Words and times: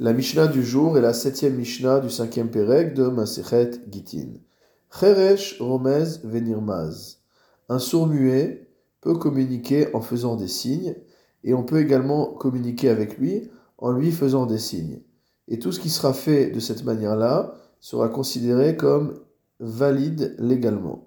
La 0.00 0.12
Mishnah 0.12 0.48
du 0.48 0.64
jour 0.64 0.98
est 0.98 1.00
la 1.00 1.12
septième 1.12 1.54
Mishnah 1.54 2.00
du 2.00 2.10
cinquième 2.10 2.50
Pérec 2.50 2.94
de 2.94 3.04
Masechet 3.06 3.70
Gitin. 3.92 4.40
Cheresh 4.90 5.60
Romez 5.60 6.18
Venirmaz. 6.24 7.18
Un 7.68 7.78
sourd-muet 7.78 8.68
peut 9.00 9.14
communiquer 9.14 9.94
en 9.94 10.00
faisant 10.00 10.34
des 10.34 10.48
signes, 10.48 10.96
et 11.44 11.54
on 11.54 11.62
peut 11.62 11.78
également 11.80 12.26
communiquer 12.26 12.88
avec 12.88 13.18
lui 13.18 13.52
en 13.78 13.92
lui 13.92 14.10
faisant 14.10 14.46
des 14.46 14.58
signes. 14.58 15.00
Et 15.46 15.60
tout 15.60 15.70
ce 15.70 15.78
qui 15.78 15.90
sera 15.90 16.12
fait 16.12 16.50
de 16.50 16.58
cette 16.58 16.82
manière-là 16.82 17.54
sera 17.78 18.08
considéré 18.08 18.76
comme 18.76 19.20
valide 19.60 20.34
légalement. 20.40 21.06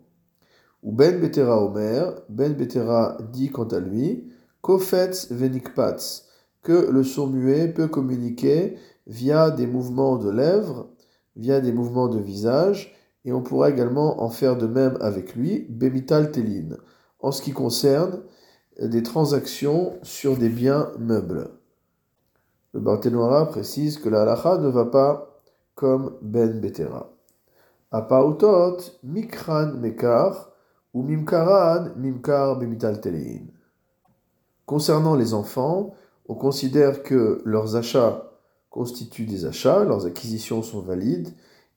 Ou 0.81 0.93
Ben 0.93 1.19
Betera 1.19 1.61
Omer, 1.61 2.21
Ben 2.29 2.54
Betera 2.54 3.17
dit 3.33 3.49
quant 3.51 3.67
à 3.67 3.81
lui, 3.81 4.31
Kofetz 4.61 5.29
Venikpatz 5.29 6.26
que 6.68 6.91
le 6.91 7.05
sourd-muet 7.05 7.70
peut 7.70 7.88
communiquer 7.88 8.77
via 9.07 9.52
des 9.52 9.65
mouvements 9.65 10.18
de 10.18 10.29
lèvres, 10.29 10.89
via 11.37 11.61
des 11.61 11.71
mouvements 11.71 12.10
de 12.10 12.19
visage, 12.19 12.93
et 13.24 13.32
on 13.32 13.41
pourra 13.41 13.69
également 13.69 14.21
en 14.21 14.28
faire 14.28 14.57
de 14.57 14.68
même 14.68 14.97
avec 15.00 15.33
lui, 15.33 15.65
Bemital 15.69 16.29
Telin, 16.29 16.75
en 17.21 17.32
ce 17.32 17.41
qui 17.41 17.54
concerne 17.54 18.19
des 18.82 19.01
transactions 19.01 19.93
sur 20.04 20.36
des 20.36 20.50
biens 20.50 20.91
meubles. 21.00 21.51
Le 22.74 22.82
Barthénoira 22.82 23.47
précise 23.47 23.97
que 23.97 24.10
la 24.10 24.24
halacha 24.24 24.57
ne 24.57 24.68
va 24.68 24.88
pas 24.88 25.41
comme 25.74 26.18
Ben 26.21 26.60
Betera. 26.60 27.13
Apautot, 27.91 28.79
Mikran 29.04 29.71
Mekar, 29.77 30.52
ou 30.93 31.02
Mimkaran 31.02 31.91
Mimkar 31.96 32.59
Bemital 32.59 32.99
Telin. 32.99 33.45
Concernant 34.66 35.16
les 35.16 35.33
enfants, 35.33 35.94
on 36.27 36.36
considère 36.36 37.03
que 37.03 37.41
leurs 37.45 37.75
achats 37.75 38.31
constituent 38.69 39.25
des 39.25 39.45
achats, 39.45 39.83
leurs 39.83 40.05
acquisitions 40.05 40.61
sont 40.61 40.81
valides, 40.81 41.30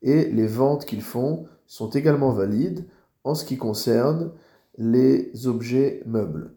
et 0.02 0.24
les 0.30 0.46
ventes 0.46 0.86
qu'ils 0.86 1.02
font 1.02 1.46
sont 1.66 1.90
également 1.90 2.32
valides 2.32 2.86
en 3.24 3.34
ce 3.34 3.44
qui 3.44 3.56
concerne 3.56 4.32
les 4.76 5.46
objets 5.46 6.02
meubles. 6.06 6.54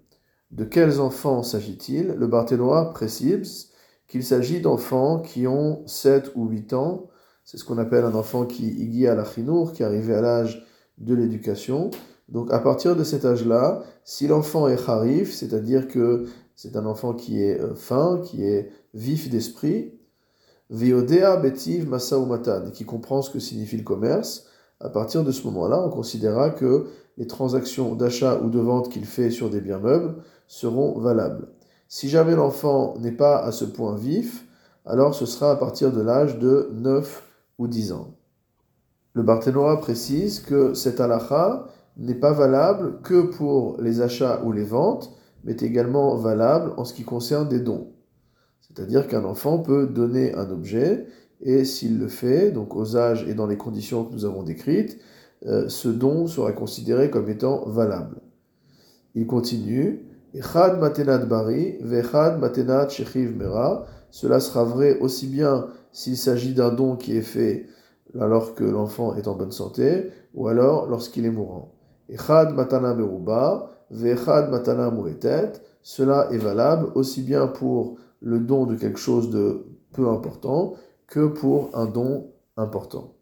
De 0.51 0.63
quels 0.63 0.99
enfants 0.99 1.43
s'agit-il? 1.43 2.09
Le 2.09 2.27
Barthénois 2.27 2.93
précise 2.93 3.71
qu'il 4.07 4.23
s'agit 4.23 4.61
d'enfants 4.61 5.19
qui 5.19 5.47
ont 5.47 5.81
7 5.87 6.31
ou 6.35 6.47
8 6.47 6.73
ans. 6.73 7.09
C'est 7.43 7.57
ce 7.57 7.65
qu'on 7.65 7.77
appelle 7.77 8.05
un 8.05 8.13
enfant 8.13 8.45
qui 8.45 8.67
igi 8.67 9.07
à 9.07 9.21
qui 9.23 9.81
est 9.81 9.85
arrivé 9.85 10.13
à 10.13 10.21
l'âge 10.21 10.65
de 10.99 11.15
l'éducation. 11.15 11.89
Donc 12.29 12.51
à 12.51 12.59
partir 12.59 12.95
de 12.95 13.03
cet 13.03 13.25
âge-là, 13.25 13.83
si 14.03 14.27
l'enfant 14.27 14.67
est 14.67 14.89
harif, 14.89 15.33
c'est-à-dire 15.33 15.87
que 15.87 16.25
c'est 16.55 16.75
un 16.75 16.85
enfant 16.85 17.13
qui 17.13 17.41
est 17.41 17.59
euh, 17.59 17.75
fin, 17.75 18.21
qui 18.23 18.43
est 18.43 18.69
vif 18.93 19.29
d'esprit. 19.29 19.93
Viodea 20.69 21.37
betiv 21.37 21.89
matan, 21.89 22.71
qui 22.71 22.85
comprend 22.85 23.21
ce 23.21 23.29
que 23.29 23.39
signifie 23.39 23.77
le 23.77 23.83
commerce. 23.83 24.47
À 24.79 24.89
partir 24.89 25.23
de 25.23 25.31
ce 25.31 25.45
moment-là, 25.47 25.81
on 25.85 25.89
considérera 25.89 26.49
que 26.49 26.87
les 27.17 27.27
transactions 27.27 27.95
d'achat 27.95 28.39
ou 28.41 28.49
de 28.49 28.59
vente 28.59 28.89
qu'il 28.89 29.05
fait 29.05 29.29
sur 29.29 29.49
des 29.49 29.61
biens 29.61 29.79
meubles 29.79 30.15
seront 30.47 30.99
valables. 30.99 31.47
Si 31.87 32.09
jamais 32.09 32.35
l'enfant 32.35 32.95
n'est 32.99 33.11
pas 33.11 33.37
à 33.37 33.51
ce 33.51 33.65
point 33.65 33.95
vif, 33.95 34.45
alors 34.85 35.13
ce 35.13 35.25
sera 35.25 35.51
à 35.51 35.55
partir 35.55 35.91
de 35.91 36.01
l'âge 36.01 36.39
de 36.39 36.69
9 36.73 37.23
ou 37.59 37.67
10 37.67 37.91
ans. 37.93 38.15
Le 39.13 39.21
Barthénois 39.21 39.79
précise 39.79 40.39
que 40.39 40.73
cet 40.73 40.99
halakha 40.99 41.67
n'est 41.97 42.15
pas 42.15 42.33
valable 42.33 42.99
que 43.03 43.21
pour 43.21 43.79
les 43.79 44.01
achats 44.01 44.41
ou 44.43 44.51
les 44.51 44.63
ventes, 44.63 45.11
mais 45.43 45.51
est 45.53 45.63
également 45.63 46.15
valable 46.15 46.73
en 46.77 46.85
ce 46.85 46.93
qui 46.93 47.03
concerne 47.03 47.49
des 47.49 47.59
dons. 47.59 47.91
C'est-à-dire 48.61 49.07
qu'un 49.07 49.25
enfant 49.25 49.59
peut 49.59 49.87
donner 49.87 50.33
un 50.33 50.49
objet, 50.49 51.05
et 51.41 51.65
s'il 51.65 51.99
le 51.99 52.07
fait, 52.07 52.51
donc 52.51 52.75
aux 52.75 52.95
âges 52.95 53.27
et 53.27 53.33
dans 53.33 53.47
les 53.47 53.57
conditions 53.57 54.05
que 54.05 54.13
nous 54.13 54.25
avons 54.25 54.43
décrites, 54.43 54.97
euh, 55.45 55.67
ce 55.67 55.89
don 55.89 56.27
sera 56.27 56.53
considéré 56.53 57.09
comme 57.09 57.29
étant 57.29 57.67
valable. 57.67 58.21
Il 59.13 59.27
continue, 59.27 60.05
Echad 60.33 60.79
matenat 60.79 61.25
bari, 61.25 61.77
vechad 61.81 62.39
matenat. 62.39 62.87
Cela 64.09 64.39
sera 64.39 64.63
vrai 64.63 64.97
aussi 64.99 65.27
bien 65.27 65.67
s'il 65.91 66.17
s'agit 66.17 66.53
d'un 66.53 66.71
don 66.71 66.95
qui 66.95 67.17
est 67.17 67.21
fait 67.21 67.67
alors 68.19 68.55
que 68.55 68.63
l'enfant 68.63 69.15
est 69.15 69.27
en 69.27 69.35
bonne 69.35 69.51
santé, 69.51 70.09
ou 70.33 70.47
alors 70.47 70.87
lorsqu'il 70.87 71.25
est 71.25 71.31
mourant. 71.31 71.73
Echad 72.09 72.53
matana 72.53 72.93
meruba, 72.93 73.72
Vechad 73.91 74.49
matana 74.49 74.91
cela 75.81 76.29
est 76.31 76.37
valable 76.37 76.91
aussi 76.95 77.21
bien 77.21 77.47
pour 77.47 77.97
le 78.21 78.39
don 78.39 78.65
de 78.65 78.75
quelque 78.75 78.99
chose 78.99 79.29
de 79.29 79.65
peu 79.91 80.07
important 80.07 80.73
que 81.07 81.27
pour 81.27 81.69
un 81.73 81.85
don 81.85 82.31
important. 82.57 83.13